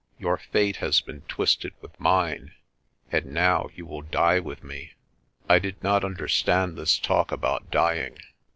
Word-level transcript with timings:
"Your 0.17 0.37
fate 0.37 0.77
has 0.77 0.99
been 0.99 1.21
twisted 1.27 1.73
with 1.79 1.99
mine, 1.99 2.53
and 3.11 3.27
now 3.27 3.69
you 3.75 3.85
will 3.85 4.01
die 4.01 4.39
with 4.39 4.63
me." 4.63 4.93
I 5.47 5.59
did 5.59 5.83
not 5.83 6.03
understand 6.03 6.75
this 6.75 6.97
talk 6.97 7.31
about 7.31 7.69
dying. 7.69 8.17